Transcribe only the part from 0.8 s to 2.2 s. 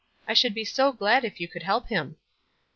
glad if you could help him."